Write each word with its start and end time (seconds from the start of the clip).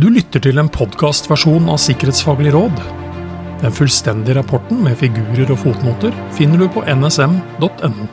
Du 0.00 0.06
lytter 0.08 0.40
til 0.40 0.56
en 0.56 0.68
podkastversjon 0.72 1.66
av 1.68 1.76
Sikkerhetsfaglig 1.82 2.54
råd. 2.54 2.78
Den 3.60 3.74
fullstendige 3.76 4.38
rapporten 4.38 4.78
med 4.80 4.96
figurer 4.96 5.50
og 5.52 5.60
fotnoter 5.60 6.14
finner 6.38 6.62
du 6.62 6.70
på 6.72 6.80
nsm.no. 6.88 8.06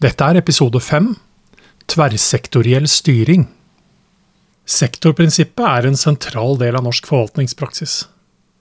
Dette 0.00 0.30
er 0.30 0.40
episode 0.40 0.80
fem 0.80 1.10
Tverrsektoriell 1.92 2.88
styring. 2.88 3.44
Sektorprinsippet 4.64 5.68
er 5.68 5.90
en 5.90 6.00
sentral 6.00 6.56
del 6.62 6.80
av 6.80 6.88
norsk 6.88 7.12
forvaltningspraksis. 7.12 8.06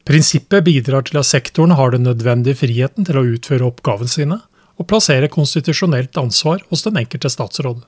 Prinsippet 0.04 0.68
bidrar 0.68 1.08
til 1.08 1.24
at 1.24 1.32
sektoren 1.32 1.78
har 1.80 1.96
den 1.96 2.10
nødvendige 2.10 2.60
friheten 2.66 3.08
til 3.08 3.22
å 3.22 3.28
utføre 3.38 3.72
oppgavene 3.72 4.12
sine, 4.12 4.44
og 4.76 4.92
plassere 4.92 5.32
konstitusjonelt 5.32 6.18
ansvar 6.20 6.68
hos 6.68 6.84
den 6.84 7.00
enkelte 7.00 7.32
statsråd. 7.32 7.86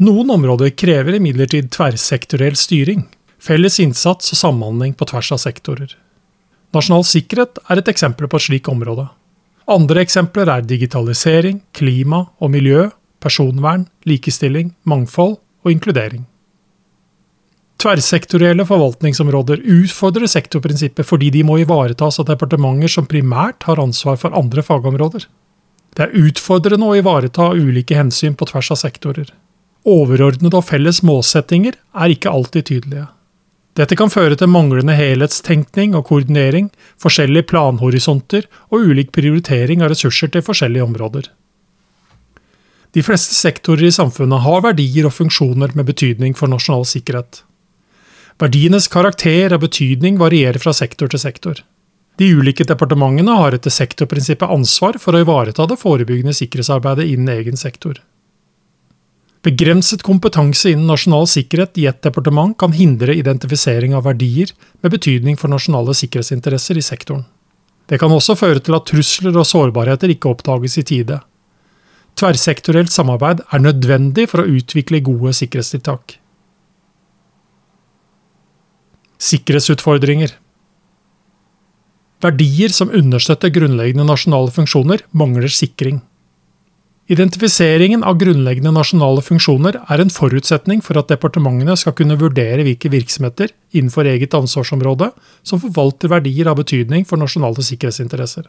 Noen 0.00 0.30
områder 0.32 0.70
krever 0.70 1.18
imidlertid 1.18 1.68
tverrsektoriell 1.74 2.56
styring, 2.56 3.04
felles 3.42 3.76
innsats 3.82 4.32
og 4.32 4.40
samhandling 4.40 4.94
på 4.96 5.08
tvers 5.10 5.32
av 5.34 5.42
sektorer. 5.42 5.92
Nasjonal 6.72 7.04
sikkerhet 7.04 7.60
er 7.68 7.82
et 7.82 7.90
eksempel 7.92 8.30
på 8.30 8.40
et 8.40 8.46
slikt 8.46 8.70
område. 8.72 9.10
Andre 9.70 10.02
eksempler 10.02 10.48
er 10.48 10.64
digitalisering, 10.64 11.60
klima 11.76 12.24
og 12.40 12.50
miljø, 12.54 12.88
personvern, 13.22 13.86
likestilling, 14.08 14.72
mangfold 14.88 15.36
og 15.62 15.70
inkludering. 15.74 16.24
Tverrsektorielle 17.82 18.64
forvaltningsområder 18.66 19.62
utfordrer 19.76 20.30
sektorprinsippet 20.30 21.06
fordi 21.06 21.32
de 21.34 21.42
må 21.46 21.58
ivaretas 21.62 22.20
av 22.22 22.28
departementer 22.30 22.90
som 22.90 23.08
primært 23.10 23.66
har 23.66 23.82
ansvar 23.82 24.18
for 24.22 24.34
andre 24.38 24.62
fagområder. 24.62 25.26
Det 25.92 26.06
er 26.06 26.14
utfordrende 26.16 26.88
å 26.88 26.96
ivareta 26.96 27.50
ulike 27.52 27.98
hensyn 27.98 28.38
på 28.38 28.48
tvers 28.48 28.70
av 28.72 28.80
sektorer. 28.80 29.32
Overordnede 29.88 30.54
og 30.58 30.68
felles 30.68 31.02
målsettinger 31.02 31.74
er 31.74 32.14
ikke 32.14 32.30
alltid 32.30 32.68
tydelige. 32.68 33.08
Dette 33.78 33.96
kan 33.96 34.12
føre 34.12 34.36
til 34.36 34.50
manglende 34.52 34.94
helhetstenkning 34.94 35.94
og 35.96 36.04
koordinering, 36.10 36.68
forskjellige 37.00 37.48
planhorisonter 37.50 38.44
og 38.68 38.90
ulik 38.92 39.14
prioritering 39.16 39.80
av 39.82 39.94
ressurser 39.94 40.28
til 40.28 40.44
forskjellige 40.44 40.84
områder. 40.84 41.30
De 42.92 43.02
fleste 43.02 43.32
sektorer 43.32 43.88
i 43.88 43.94
samfunnet 43.94 44.44
har 44.44 44.60
verdier 44.66 45.08
og 45.08 45.16
funksjoner 45.16 45.72
med 45.74 45.88
betydning 45.88 46.36
for 46.36 46.52
nasjonal 46.52 46.84
sikkerhet. 46.84 47.40
Verdienes 48.42 48.90
karakter 48.92 49.54
og 49.56 49.64
betydning 49.64 50.18
varierer 50.20 50.60
fra 50.60 50.74
sektor 50.76 51.08
til 51.08 51.22
sektor. 51.22 51.62
De 52.20 52.28
ulike 52.36 52.66
departementene 52.68 53.38
har 53.38 53.56
etter 53.56 53.72
sektorprinsippet 53.72 54.52
ansvar 54.52 54.98
for 55.00 55.16
å 55.16 55.22
ivareta 55.24 55.64
det 55.66 55.80
forebyggende 55.80 56.36
sikkerhetsarbeidet 56.36 57.08
innen 57.08 57.32
egen 57.32 57.56
sektor. 57.56 57.96
Begrenset 59.42 60.04
kompetanse 60.06 60.70
innen 60.70 60.86
nasjonal 60.86 61.26
sikkerhet 61.26 61.78
i 61.82 61.88
et 61.90 61.98
departement 62.06 62.54
kan 62.58 62.74
hindre 62.76 63.16
identifisering 63.18 63.96
av 63.98 64.04
verdier 64.06 64.52
med 64.84 64.94
betydning 64.94 65.38
for 65.38 65.50
nasjonale 65.50 65.96
sikkerhetsinteresser 65.98 66.78
i 66.78 66.84
sektoren. 66.86 67.24
Det 67.90 67.98
kan 67.98 68.14
også 68.14 68.36
føre 68.38 68.62
til 68.62 68.76
at 68.78 68.86
trusler 68.86 69.34
og 69.34 69.48
sårbarheter 69.48 70.14
ikke 70.14 70.30
oppdages 70.30 70.78
i 70.78 70.84
tide. 70.86 71.18
Tverrsektorielt 72.14 72.92
samarbeid 72.94 73.42
er 73.50 73.64
nødvendig 73.64 74.28
for 74.30 74.44
å 74.44 74.52
utvikle 74.60 75.02
gode 75.02 75.34
sikkerhetstiltak. 75.34 76.20
Sikkerhetsutfordringer 79.22 80.36
Verdier 82.22 82.70
som 82.70 82.92
understøtter 82.94 83.50
grunnleggende 83.50 84.06
nasjonale 84.06 84.52
funksjoner, 84.54 85.02
mangler 85.10 85.50
sikring. 85.50 85.98
Identifiseringen 87.10 88.04
av 88.06 88.14
grunnleggende 88.20 88.70
nasjonale 88.70 89.24
funksjoner 89.26 89.80
er 89.90 90.00
en 90.00 90.12
forutsetning 90.12 90.78
for 90.86 91.00
at 91.00 91.10
departementene 91.10 91.74
skal 91.76 91.96
kunne 91.98 92.14
vurdere 92.20 92.62
hvilke 92.62 92.92
virksomheter 92.92 93.50
innenfor 93.74 94.06
eget 94.06 94.36
ansvarsområde 94.38 95.08
som 95.42 95.60
forvalter 95.60 96.12
verdier 96.12 96.46
av 96.52 96.60
betydning 96.60 97.02
for 97.08 97.18
nasjonale 97.18 97.64
sikkerhetsinteresser. 97.66 98.46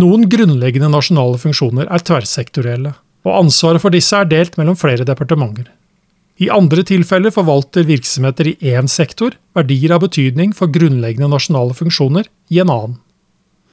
Noen 0.00 0.24
grunnleggende 0.32 0.88
nasjonale 0.90 1.38
funksjoner 1.38 1.90
er 1.92 2.02
tverrsektorielle, 2.08 2.94
og 3.28 3.36
ansvaret 3.44 3.84
for 3.84 3.94
disse 3.94 4.16
er 4.16 4.32
delt 4.32 4.56
mellom 4.58 4.78
flere 4.80 5.04
departementer. 5.04 5.68
I 6.40 6.48
andre 6.50 6.82
tilfeller 6.88 7.30
forvalter 7.30 7.84
virksomheter 7.86 8.48
i 8.50 8.56
én 8.72 8.88
sektor 8.90 9.36
verdier 9.54 9.92
av 9.94 10.02
betydning 10.08 10.56
for 10.56 10.72
grunnleggende 10.72 11.28
nasjonale 11.30 11.76
funksjoner 11.76 12.26
i 12.50 12.64
en 12.64 12.72
annen. 12.72 12.96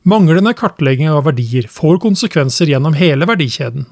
Manglende 0.04 0.54
kartlegging 0.58 1.10
av 1.10 1.26
verdier 1.30 1.66
får 1.72 2.00
konsekvenser 2.04 2.70
gjennom 2.70 2.94
hele 2.98 3.26
verdikjeden. 3.30 3.88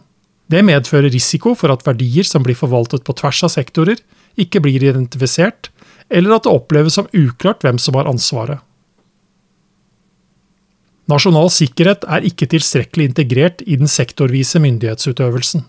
Det 0.49 0.63
medfører 0.65 1.11
risiko 1.13 1.53
for 1.57 1.71
at 1.73 1.85
verdier 1.85 2.25
som 2.25 2.45
blir 2.45 2.57
forvaltet 2.57 3.05
på 3.05 3.13
tvers 3.17 3.43
av 3.45 3.53
sektorer, 3.53 3.99
ikke 4.39 4.61
blir 4.63 4.81
identifisert, 4.81 5.69
eller 6.09 6.35
at 6.35 6.47
det 6.47 6.53
oppleves 6.53 6.97
som 6.97 7.09
uklart 7.13 7.61
hvem 7.65 7.77
som 7.81 7.97
har 7.99 8.09
ansvaret. 8.09 8.63
Nasjonal 11.09 11.49
sikkerhet 11.53 12.03
er 12.05 12.25
ikke 12.25 12.49
tilstrekkelig 12.49 13.09
integrert 13.09 13.61
i 13.65 13.77
den 13.81 13.89
sektorvise 13.89 14.61
myndighetsutøvelsen. 14.61 15.63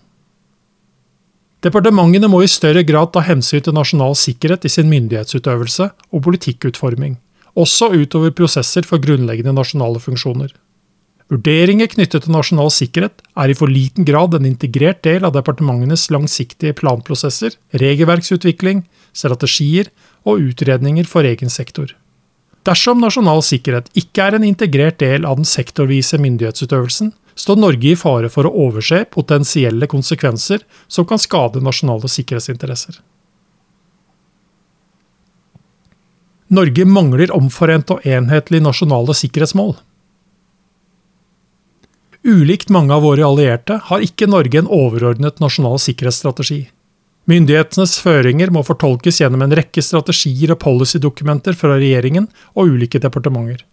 Departementene 1.65 2.29
må 2.29 2.41
i 2.41 2.49
større 2.49 2.81
grad 2.85 3.11
ta 3.13 3.21
hensyn 3.25 3.61
til 3.61 3.75
nasjonal 3.77 4.15
sikkerhet 4.17 4.65
i 4.65 4.73
sin 4.73 4.89
myndighetsutøvelse 4.89 5.89
og 6.09 6.23
politikkutforming, 6.25 7.19
også 7.53 7.91
utover 7.93 8.33
prosesser 8.33 8.85
for 8.87 9.01
grunnleggende 9.01 9.53
nasjonale 9.53 10.01
funksjoner. 10.01 10.53
Vurderinger 11.31 11.87
knyttet 11.87 12.25
til 12.25 12.33
nasjonal 12.35 12.67
sikkerhet 12.75 13.21
er 13.39 13.51
i 13.51 13.55
for 13.55 13.71
liten 13.71 14.03
grad 14.03 14.33
en 14.35 14.47
integrert 14.49 14.99
del 15.07 15.23
av 15.23 15.31
departementenes 15.37 16.09
langsiktige 16.11 16.75
planprosesser, 16.75 17.53
regelverksutvikling, 17.79 18.81
strategier 19.15 19.87
og 20.27 20.43
utredninger 20.49 21.07
for 21.07 21.23
egen 21.27 21.51
sektor. 21.53 21.93
Dersom 22.67 22.99
nasjonal 23.01 23.39
sikkerhet 23.47 23.87
ikke 23.97 24.25
er 24.27 24.35
en 24.37 24.45
integrert 24.45 24.99
del 24.99 25.23
av 25.25 25.39
den 25.39 25.47
sektorvise 25.47 26.19
myndighetsutøvelsen, 26.21 27.13
står 27.39 27.61
Norge 27.61 27.93
i 27.93 27.95
fare 27.95 28.27
for 28.29 28.45
å 28.45 28.51
overse 28.67 28.99
potensielle 29.15 29.87
konsekvenser 29.87 30.65
som 30.91 31.07
kan 31.07 31.21
skade 31.21 31.63
nasjonale 31.63 32.11
sikkerhetsinteresser. 32.11 32.99
Norge 36.51 36.83
mangler 36.83 37.31
omforente 37.31 37.95
og 37.95 38.03
enhetlige 38.03 38.67
nasjonale 38.67 39.15
sikkerhetsmål. 39.15 39.77
Ulikt 42.21 42.69
mange 42.69 42.93
av 42.93 43.01
våre 43.01 43.25
allierte 43.25 43.79
har 43.87 44.03
ikke 44.05 44.27
Norge 44.29 44.59
en 44.59 44.69
overordnet 44.69 45.39
nasjonal 45.41 45.79
sikkerhetsstrategi. 45.81 46.67
Myndighetenes 47.29 47.95
føringer 48.01 48.51
må 48.53 48.61
fortolkes 48.65 49.17
gjennom 49.21 49.41
en 49.45 49.55
rekke 49.57 49.81
strategier 49.81 50.53
og 50.53 50.59
policydokumenter 50.61 51.57
fra 51.57 51.79
regjeringen 51.79 52.27
og 52.53 52.75
ulike 52.75 53.01
departementer. 53.01 53.63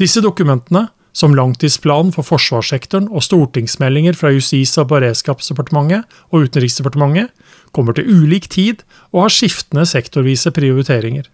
Disse 0.00 0.20
dokumentene, 0.24 0.88
som 1.16 1.34
langtidsplanen 1.34 2.12
for 2.14 2.24
forsvarssektoren 2.24 3.08
og 3.10 3.24
stortingsmeldinger 3.26 4.16
fra 4.16 4.30
Justis- 4.34 4.76
og 4.78 4.92
beredskapsdepartementet 4.92 6.04
og 6.30 6.46
Utenriksdepartementet, 6.46 7.32
kommer 7.72 7.96
til 7.96 8.08
ulik 8.12 8.48
tid 8.52 8.84
og 9.10 9.24
har 9.24 9.34
skiftende 9.34 9.88
sektorvise 9.88 10.52
prioriteringer. 10.54 11.26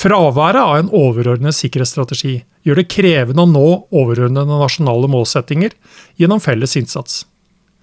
Fraværet 0.00 0.62
av 0.62 0.78
en 0.78 0.92
overordnet 0.96 1.52
sikkerhetsstrategi 1.58 2.38
gjør 2.64 2.78
det 2.80 2.86
krevende 2.88 3.44
å 3.44 3.50
nå 3.50 3.64
overordnede 3.92 4.60
nasjonale 4.62 5.10
målsettinger 5.12 5.74
gjennom 6.20 6.40
felles 6.40 6.76
innsats. 6.80 7.26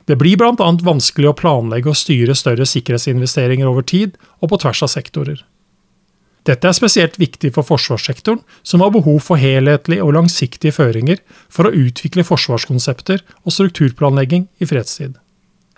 Det 0.10 0.16
blir 0.18 0.40
bl.a. 0.40 0.56
vanskelig 0.58 1.30
å 1.30 1.36
planlegge 1.38 1.92
og 1.92 2.00
styre 2.00 2.34
større 2.38 2.66
sikkerhetsinvesteringer 2.66 3.70
over 3.70 3.86
tid 3.86 4.16
og 4.40 4.50
på 4.50 4.60
tvers 4.64 4.82
av 4.88 4.90
sektorer. 4.96 5.44
Dette 6.48 6.70
er 6.70 6.76
spesielt 6.78 7.20
viktig 7.20 7.52
for 7.54 7.68
forsvarssektoren, 7.68 8.40
som 8.64 8.82
har 8.82 8.94
behov 8.96 9.20
for 9.26 9.38
helhetlige 9.38 10.06
og 10.06 10.16
langsiktige 10.16 10.74
føringer 10.74 11.20
for 11.52 11.68
å 11.68 11.74
utvikle 11.76 12.24
forsvarskonsepter 12.26 13.22
og 13.44 13.54
strukturplanlegging 13.54 14.48
i 14.64 14.70
fredstid. 14.70 15.20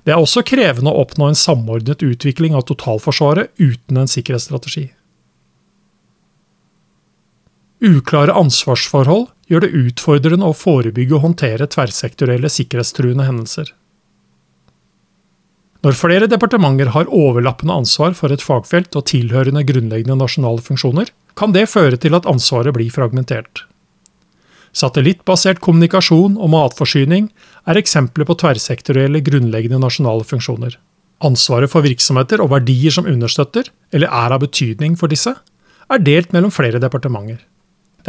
Det 0.06 0.14
er 0.14 0.22
også 0.22 0.46
krevende 0.46 0.94
å 0.94 1.04
oppnå 1.04 1.28
en 1.28 1.38
samordnet 1.38 2.06
utvikling 2.06 2.56
av 2.56 2.68
totalforsvaret 2.70 3.52
uten 3.58 4.00
en 4.00 4.14
sikkerhetsstrategi. 4.14 4.86
Uklare 7.80 8.34
ansvarsforhold 8.36 9.30
gjør 9.48 9.64
det 9.64 9.76
utfordrende 9.86 10.48
å 10.50 10.56
forebygge 10.56 11.16
og 11.16 11.24
håndtere 11.30 11.68
tverrsektorielle 11.72 12.52
sikkerhetstruende 12.52 13.28
hendelser. 13.28 13.72
Når 15.80 15.96
flere 15.96 16.28
departementer 16.28 16.92
har 16.92 17.08
overlappende 17.08 17.78
ansvar 17.80 18.12
for 18.18 18.36
et 18.36 18.44
fagfelt 18.44 18.98
og 19.00 19.06
tilhørende 19.08 19.64
grunnleggende 19.64 20.18
nasjonale 20.20 20.60
funksjoner, 20.66 21.08
kan 21.40 21.56
det 21.56 21.70
føre 21.72 21.96
til 21.96 22.18
at 22.18 22.28
ansvaret 22.28 22.76
blir 22.76 22.92
fragmentert. 22.92 23.64
Satellittbasert 24.75 25.62
kommunikasjon 25.64 26.36
og 26.36 26.52
matforsyning 26.52 27.30
er 27.64 27.80
eksempler 27.80 28.28
på 28.28 28.36
tverrsektorielle 28.44 29.24
grunnleggende 29.24 29.80
nasjonale 29.82 30.28
funksjoner. 30.28 30.75
Ansvaret 31.24 31.72
for 31.72 31.88
virksomheter 31.88 32.44
og 32.44 32.52
verdier 32.52 32.92
som 32.94 33.08
understøtter, 33.08 33.72
eller 33.96 34.12
er 34.12 34.36
av 34.36 34.44
betydning 34.44 35.00
for 35.00 35.12
disse, 35.12 35.34
er 35.90 36.04
delt 36.04 36.36
mellom 36.36 36.52
flere 36.54 36.84
departementer. 36.84 37.40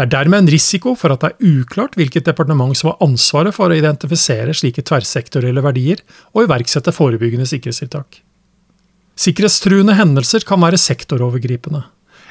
Det 0.01 0.07
er 0.07 0.13
dermed 0.15 0.47
en 0.47 0.49
risiko 0.49 0.95
for 0.97 1.13
at 1.13 1.21
det 1.21 1.29
er 1.29 1.59
uklart 1.61 1.93
hvilket 1.99 2.25
departement 2.25 2.73
som 2.79 2.89
har 2.89 3.03
ansvaret 3.05 3.53
for 3.53 3.69
å 3.69 3.77
identifisere 3.77 4.55
slike 4.57 4.81
tverrsektorielle 4.89 5.61
verdier 5.61 6.01
og 6.33 6.47
iverksette 6.47 6.95
forebyggende 6.97 7.45
sikkerhetstiltak. 7.51 8.23
Sikkerhetstruende 9.21 9.99
hendelser 9.99 10.47
kan 10.49 10.65
være 10.65 10.81
sektorovergripende, 10.81 11.83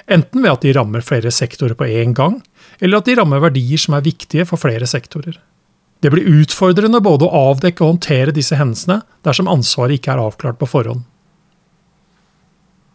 enten 0.10 0.42
ved 0.42 0.56
at 0.56 0.66
de 0.66 0.74
rammer 0.80 1.06
flere 1.06 1.30
sektorer 1.30 1.78
på 1.78 1.86
én 1.86 2.18
gang, 2.18 2.40
eller 2.82 3.04
at 3.04 3.06
de 3.06 3.18
rammer 3.22 3.46
verdier 3.46 3.86
som 3.86 3.94
er 3.94 4.08
viktige 4.10 4.50
for 4.50 4.58
flere 4.58 4.90
sektorer. 4.90 5.38
Det 6.02 6.10
blir 6.10 6.42
utfordrende 6.42 7.06
både 7.06 7.30
å 7.30 7.46
avdekke 7.54 7.86
og 7.86 7.94
håndtere 8.00 8.34
disse 8.34 8.58
hendelsene 8.58 9.04
dersom 9.22 9.54
ansvaret 9.54 10.02
ikke 10.02 10.18
er 10.18 10.26
avklart 10.26 10.58
på 10.58 10.74
forhånd. 10.74 11.06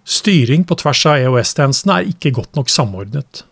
Styring 0.03 0.67
på 0.67 0.83
tvers 0.83 1.07
av 1.15 1.23
EOS-tjenestene 1.23 2.01
er 2.01 2.15
ikke 2.17 2.35
godt 2.43 2.59
nok 2.59 2.75
samordnet. 2.75 3.47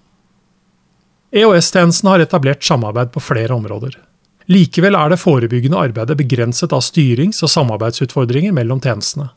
EOS-tjenesten 1.33 2.09
har 2.11 2.21
etablert 2.21 2.65
samarbeid 2.65 3.13
på 3.13 3.21
flere 3.21 3.55
områder. 3.55 3.95
Likevel 4.53 4.97
er 4.99 5.13
det 5.13 5.21
forebyggende 5.23 5.79
arbeidet 5.81 6.19
begrenset 6.19 6.75
av 6.77 6.83
styrings- 6.85 7.41
og 7.47 7.51
samarbeidsutfordringer 7.53 8.53
mellom 8.53 8.83
tjenestene. 8.85 9.31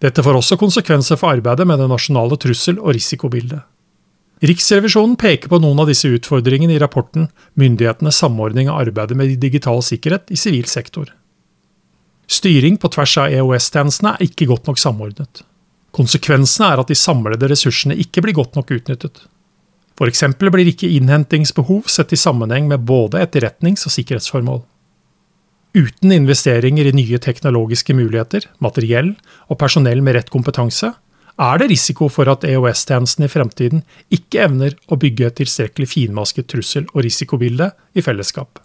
Dette 0.00 0.24
får 0.24 0.38
også 0.38 0.56
konsekvenser 0.56 1.18
for 1.20 1.34
arbeidet 1.34 1.66
med 1.68 1.82
det 1.82 1.90
nasjonale 1.90 2.38
trussel- 2.40 2.80
og 2.80 2.94
risikobildet. 2.96 3.60
Riksrevisjonen 4.40 5.18
peker 5.20 5.52
på 5.52 5.58
noen 5.60 5.82
av 5.82 5.90
disse 5.90 6.08
utfordringene 6.08 6.72
i 6.72 6.80
rapporten 6.80 7.26
Myndighetenes 7.60 8.16
samordning 8.22 8.70
av 8.72 8.80
arbeidet 8.86 9.18
med 9.18 9.34
digital 9.42 9.82
sikkerhet 9.84 10.32
i 10.32 10.38
sivil 10.40 10.64
sektor. 10.64 11.10
Styring 12.30 12.78
på 12.80 12.88
tvers 12.94 13.18
av 13.20 13.34
EOS-tjenestene 13.34 14.14
er 14.14 14.24
ikke 14.24 14.48
godt 14.48 14.70
nok 14.70 14.80
samordnet. 14.80 15.42
Konsekvensene 15.92 16.70
er 16.72 16.80
at 16.80 16.88
de 16.88 16.96
samlede 16.96 17.50
ressursene 17.50 17.98
ikke 18.00 18.24
blir 18.24 18.38
godt 18.38 18.56
nok 18.56 18.72
utnyttet. 18.78 19.20
F.eks. 20.00 20.22
blir 20.40 20.70
ikke 20.70 20.88
innhentingsbehov 20.96 21.90
sett 21.92 22.14
i 22.16 22.18
sammenheng 22.18 22.68
med 22.70 22.86
både 22.88 23.20
etterretnings- 23.20 23.84
og 23.84 23.92
sikkerhetsformål. 23.92 24.62
Uten 25.76 26.14
investeringer 26.14 26.88
i 26.88 26.94
nye 26.96 27.20
teknologiske 27.22 27.94
muligheter, 27.94 28.48
materiell 28.64 29.12
og 29.52 29.60
personell 29.60 30.00
med 30.02 30.16
rett 30.16 30.32
kompetanse, 30.32 30.94
er 31.40 31.60
det 31.60 31.68
risiko 31.70 32.08
for 32.12 32.28
at 32.32 32.44
EOS-tjenesten 32.48 33.28
i 33.28 33.30
fremtiden 33.30 33.84
ikke 34.12 34.42
evner 34.48 34.74
å 34.88 34.98
bygge 35.00 35.28
et 35.28 35.38
tilstrekkelig 35.40 35.92
finmasket 35.92 36.48
trussel- 36.50 36.88
og 36.90 37.04
risikobilde 37.04 37.70
i 37.94 38.04
fellesskap. 38.04 38.58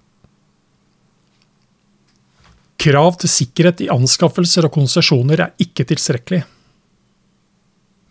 Krav 2.81 3.15
til 3.21 3.31
sikkerhet 3.31 3.85
i 3.85 3.91
anskaffelser 3.93 4.67
og 4.67 4.75
konsesjoner 4.75 5.45
er 5.45 5.55
ikke 5.61 5.87
tilstrekkelig. 5.91 6.43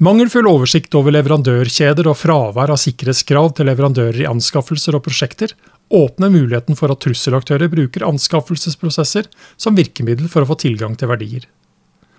Mangelfull 0.04 0.48
oversikt 0.50 0.92
over 0.98 1.14
leverandørkjeder 1.14 2.08
og 2.10 2.16
fravær 2.18 2.72
av 2.74 2.80
sikkerhetskrav 2.82 3.52
til 3.56 3.68
leverandører 3.70 4.18
i 4.24 4.26
anskaffelser 4.28 4.98
og 4.98 5.04
prosjekter 5.06 5.54
åpner 5.94 6.32
muligheten 6.34 6.76
for 6.76 6.92
at 6.92 7.00
trusselaktører 7.04 7.70
bruker 7.72 8.04
anskaffelsesprosesser 8.04 9.30
som 9.56 9.78
virkemiddel 9.78 10.26
for 10.32 10.44
å 10.44 10.50
få 10.50 10.58
tilgang 10.60 10.98
til 10.98 11.08
verdier. 11.08 11.46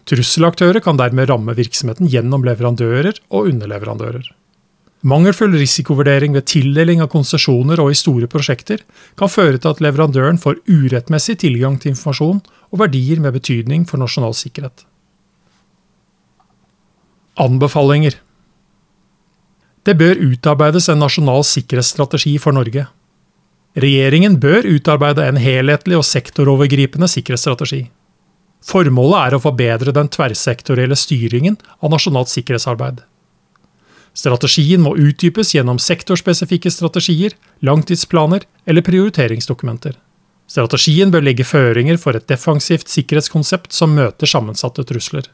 Trusselaktører 0.10 0.82
kan 0.86 0.98
dermed 0.98 1.30
ramme 1.30 1.54
virksomheten 1.58 2.10
gjennom 2.10 2.48
leverandører 2.48 3.20
og 3.28 3.52
underleverandører. 3.52 4.32
Mangelfull 5.06 5.54
risikovurdering 5.54 6.34
ved 6.34 6.48
tildeling 6.50 7.06
av 7.06 7.12
konsesjoner 7.14 7.84
og 7.84 7.92
i 7.94 8.00
store 8.00 8.32
prosjekter 8.32 8.82
kan 9.20 9.30
føre 9.30 9.60
til 9.60 9.76
at 9.76 9.86
leverandøren 9.86 10.42
får 10.42 10.64
urettmessig 10.72 11.38
tilgang 11.46 11.78
til 11.78 11.94
informasjon 11.94 12.42
og 12.72 12.82
verdier 12.82 13.22
med 13.22 13.38
betydning 13.38 13.86
for 13.86 14.02
nasjonal 14.02 14.34
sikkerhet. 14.34 14.88
Anbefalinger 17.36 18.14
Det 19.84 19.94
bør 20.00 20.22
utarbeides 20.24 20.86
en 20.88 21.02
nasjonal 21.04 21.44
sikkerhetsstrategi 21.44 22.38
for 22.40 22.56
Norge. 22.56 22.86
Regjeringen 23.76 24.38
bør 24.40 24.64
utarbeide 24.64 25.26
en 25.28 25.42
helhetlig 25.44 25.98
og 26.00 26.06
sektorovergripende 26.08 27.10
sikkerhetsstrategi. 27.12 27.82
Formålet 28.64 29.20
er 29.20 29.36
å 29.36 29.42
forbedre 29.44 29.92
den 29.92 30.08
tverrsektorielle 30.16 30.96
styringen 30.96 31.60
av 31.84 31.92
nasjonalt 31.92 32.32
sikkerhetsarbeid. 32.32 33.04
Strategien 34.16 34.80
må 34.88 34.96
utdypes 34.96 35.52
gjennom 35.58 35.76
sektorspesifikke 35.76 36.72
strategier, 36.72 37.36
langtidsplaner 37.60 38.48
eller 38.64 38.88
prioriteringsdokumenter. 38.88 40.00
Strategien 40.48 41.12
bør 41.12 41.28
legge 41.28 41.44
føringer 41.44 42.00
for 42.00 42.16
et 42.16 42.32
defensivt 42.32 42.88
sikkerhetskonsept 42.88 43.76
som 43.76 43.92
møter 43.92 44.32
sammensatte 44.38 44.88
trusler. 44.88 45.28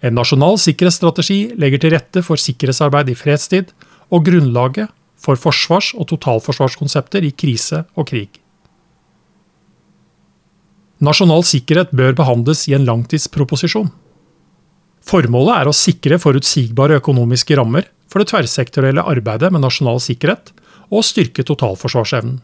En 0.00 0.16
nasjonal 0.16 0.56
sikkerhetsstrategi 0.60 1.52
legger 1.60 1.82
til 1.82 1.94
rette 1.94 2.22
for 2.24 2.40
sikkerhetsarbeid 2.40 3.10
i 3.12 3.16
fredstid 3.18 3.74
og 4.10 4.24
grunnlaget 4.28 4.88
for 5.20 5.36
forsvars- 5.36 5.92
og 5.94 6.08
totalforsvarskonsepter 6.08 7.26
i 7.26 7.34
krise 7.36 7.84
og 7.94 8.08
krig. 8.08 8.40
Nasjonal 11.00 11.44
sikkerhet 11.48 11.92
bør 11.96 12.16
behandles 12.16 12.66
i 12.68 12.74
en 12.76 12.86
langtidsproposisjon. 12.88 13.88
Formålet 15.04 15.54
er 15.56 15.68
å 15.68 15.76
sikre 15.76 16.18
forutsigbare 16.20 16.98
økonomiske 17.00 17.56
rammer 17.56 17.86
for 18.10 18.20
det 18.20 18.32
tverrsektorielle 18.32 19.04
arbeidet 19.08 19.48
med 19.52 19.64
nasjonal 19.64 20.00
sikkerhet, 20.02 20.52
og 20.90 21.04
styrke 21.06 21.44
totalforsvarsevnen. 21.46 22.40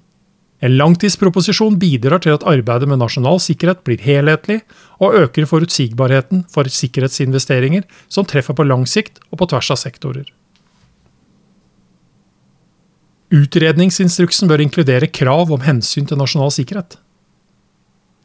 En 0.65 0.73
langtidsproposisjon 0.79 1.77
bidrar 1.77 2.23
til 2.25 2.33
at 2.33 2.47
arbeidet 2.49 2.89
med 2.89 3.03
nasjonal 3.03 3.41
sikkerhet 3.45 3.83
blir 3.85 4.01
helhetlig, 4.01 4.63
og 4.97 5.19
øker 5.19 5.45
forutsigbarheten 5.49 6.47
for 6.53 6.65
sikkerhetsinvesteringer 6.65 7.85
som 8.09 8.25
treffer 8.25 8.57
på 8.57 8.65
lang 8.65 8.87
sikt 8.89 9.21
og 9.31 9.43
på 9.43 9.51
tvers 9.53 9.71
av 9.75 9.81
sektorer. 9.83 10.25
Utredningsinstruksen 13.37 14.49
bør 14.49 14.63
inkludere 14.63 15.11
krav 15.11 15.51
om 15.53 15.67
hensyn 15.67 16.07
til 16.09 16.17
nasjonal 16.17 16.55
sikkerhet. 16.55 16.97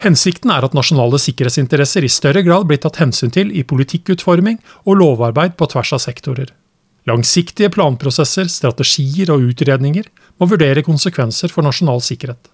Hensikten 0.01 0.49
er 0.53 0.65
at 0.65 0.73
nasjonale 0.77 1.19
sikkerhetsinteresser 1.21 2.05
i 2.05 2.09
større 2.09 2.41
grad 2.45 2.65
blir 2.69 2.79
tatt 2.81 3.01
hensyn 3.01 3.33
til 3.33 3.51
i 3.53 3.65
politikkutforming 3.67 4.61
og 4.85 4.97
lovarbeid 5.01 5.57
på 5.59 5.67
tvers 5.73 5.93
av 5.97 6.01
sektorer. 6.05 6.49
Langsiktige 7.09 7.71
planprosesser, 7.73 8.49
strategier 8.51 9.31
og 9.33 9.47
utredninger 9.49 10.05
må 10.37 10.47
vurdere 10.49 10.83
konsekvenser 10.85 11.53
for 11.53 11.65
nasjonal 11.65 12.03
sikkerhet. 12.05 12.51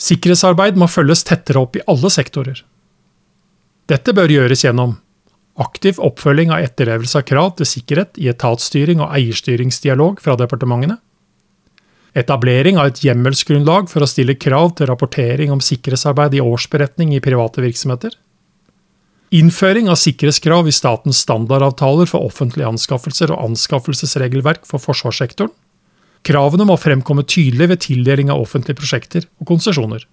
Sikkerhetsarbeid 0.00 0.76
må 0.80 0.88
følges 0.92 1.24
tettere 1.28 1.60
opp 1.60 1.76
i 1.76 1.84
alle 1.88 2.12
sektorer. 2.12 2.62
Dette 3.88 4.12
bør 4.16 4.32
gjøres 4.32 4.64
gjennom 4.64 4.96
aktiv 5.60 6.00
oppfølging 6.04 6.50
av 6.52 6.64
etterlevelse 6.64 7.20
av 7.20 7.28
krav 7.28 7.54
til 7.56 7.68
sikkerhet 7.68 8.18
i 8.20 8.28
etatsstyring 8.32 9.00
og 9.00 9.12
eierstyringsdialog 9.16 10.20
fra 10.24 10.36
departementene, 10.40 10.98
Etablering 12.16 12.78
av 12.80 12.88
et 12.88 13.02
hjemmelsgrunnlag 13.04 13.90
for 13.92 14.00
å 14.00 14.08
stille 14.08 14.38
krav 14.40 14.70
til 14.78 14.88
rapportering 14.88 15.50
om 15.52 15.60
sikkerhetsarbeid 15.60 16.38
i 16.38 16.40
årsberetning 16.40 17.12
i 17.12 17.20
private 17.20 17.60
virksomheter. 17.60 18.14
Innføring 19.34 19.88
av 19.90 19.98
sikkerhetskrav 19.98 20.68
i 20.70 20.74
statens 20.74 21.18
standardavtaler 21.24 22.06
for 22.06 22.22
offentlige 22.28 22.68
anskaffelser 22.68 23.32
og 23.34 23.42
anskaffelsesregelverk 23.50 24.62
for 24.68 24.82
forsvarssektoren. 24.82 25.50
Kravene 26.26 26.66
må 26.66 26.76
fremkomme 26.78 27.24
tydelig 27.26 27.68
ved 27.70 27.82
tildeling 27.86 28.30
av 28.30 28.42
offentlige 28.42 28.78
prosjekter 28.78 29.26
og 29.40 29.50
konsesjoner. 29.50 30.06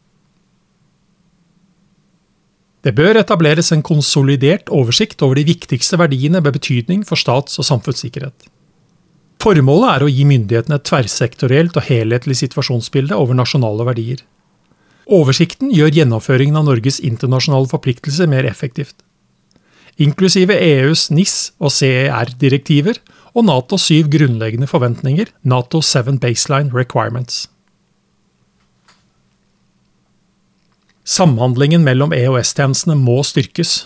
Det 2.84 2.92
bør 2.98 3.22
etableres 3.22 3.72
en 3.72 3.86
konsolidert 3.86 4.68
oversikt 4.74 5.22
over 5.24 5.40
de 5.40 5.46
viktigste 5.48 5.98
verdiene 6.02 6.42
med 6.44 6.58
betydning 6.58 7.06
for 7.08 7.16
stats- 7.16 7.62
og 7.62 7.70
samfunnssikkerhet. 7.70 8.50
Formålet 9.44 9.90
er 9.94 10.04
å 10.04 10.12
gi 10.12 10.26
myndighetene 10.28 10.78
et 10.80 10.86
tverrsektorielt 10.88 11.78
og 11.80 11.88
helhetlig 11.88 12.38
situasjonsbilde 12.42 13.16
over 13.16 13.38
nasjonale 13.38 13.88
verdier. 13.88 14.22
Oversikten 15.12 15.72
gjør 15.76 15.96
gjennomføringen 15.98 16.60
av 16.60 16.68
Norges 16.70 17.02
internasjonale 17.04 17.68
forpliktelser 17.72 18.30
mer 18.32 18.48
effektivt. 18.48 18.96
Inklusive 20.02 20.56
EUs 20.58 21.10
NIS- 21.14 21.52
og 21.62 21.70
CER-direktiver 21.72 22.98
og 23.34 23.46
Natos 23.46 23.90
syv 23.90 24.10
grunnleggende 24.14 24.70
forventninger, 24.70 25.30
Nato 25.46 25.82
7 25.82 26.18
Baseline 26.22 26.74
Requirements. 26.74 27.48
Samhandlingen 31.04 31.84
mellom 31.84 32.14
EOS-tjenestene 32.16 32.96
må 32.98 33.20
styrkes. 33.28 33.84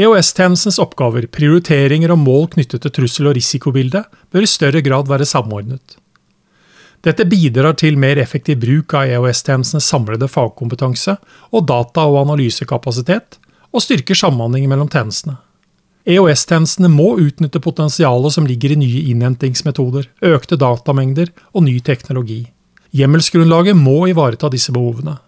EOS-tjenestens 0.00 0.80
oppgaver, 0.82 1.28
prioriteringer 1.32 2.12
og 2.12 2.20
mål 2.20 2.48
knyttet 2.54 2.84
til 2.84 2.92
trussel- 2.96 3.30
og 3.30 3.36
risikobildet 3.38 4.04
bør 4.32 4.44
i 4.44 4.50
større 4.50 4.82
grad 4.84 5.08
være 5.08 5.28
samordnet. 5.28 5.96
Dette 7.00 7.24
bidrar 7.24 7.78
til 7.80 7.96
mer 7.96 8.18
effektiv 8.20 8.58
bruk 8.60 8.92
av 8.98 9.08
EOS-tjenestenes 9.08 9.86
samlede 9.88 10.28
fagkompetanse 10.28 11.16
og 11.48 11.64
data- 11.68 12.04
og 12.04 12.26
analysekapasitet, 12.26 13.39
og 13.70 13.84
styrker 13.84 14.18
samhandlingen 14.18 14.70
mellom 14.72 14.90
tjenestene. 14.90 15.38
EOS-tjenestene 16.08 16.88
må 16.88 17.12
utnytte 17.20 17.60
potensialet 17.62 18.34
som 18.34 18.46
ligger 18.48 18.72
i 18.72 18.78
nye 18.80 19.02
innhentingsmetoder, 19.12 20.08
økte 20.24 20.56
datamengder 20.58 21.30
og 21.52 21.66
ny 21.66 21.76
teknologi. 21.84 22.46
Hjemmelsgrunnlaget 22.96 23.76
må 23.78 24.06
ivareta 24.10 24.48
disse 24.50 24.72
behovene. 24.74 25.18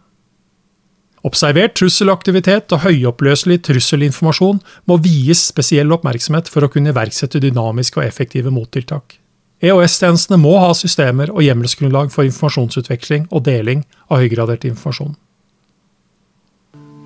Observert 1.23 1.77
trusselaktivitet 1.79 2.73
og 2.75 2.83
høyoppløselig 2.83 3.61
trusselinformasjon 3.69 4.59
må 4.91 4.97
vies 5.05 5.45
spesiell 5.53 5.95
oppmerksomhet 5.95 6.51
for 6.51 6.67
å 6.67 6.71
kunne 6.73 6.91
iverksette 6.91 7.39
dynamiske 7.45 8.01
og 8.01 8.09
effektive 8.09 8.51
mottiltak. 8.51 9.21
EOS-tjenestene 9.63 10.41
må 10.43 10.57
ha 10.59 10.73
systemer 10.75 11.31
og 11.31 11.45
hjemmelsgrunnlag 11.47 12.11
for 12.11 12.27
informasjonsutveksling 12.27 13.29
og 13.31 13.45
deling 13.47 13.85
av 14.09 14.25
høygradert 14.25 14.67
informasjon. 14.67 15.15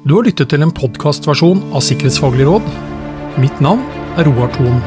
Du 0.07 0.13
har 0.15 0.23
lyttet 0.23 0.53
til 0.53 0.63
en 0.63 0.71
podkastversjon 0.71 1.65
av 1.75 1.83
Sikkerhetsfaglig 1.83 2.45
råd. 2.47 2.69
Mitt 3.43 3.59
navn 3.59 3.83
er 4.15 4.29
Roar 4.31 4.53
Thon. 4.55 4.79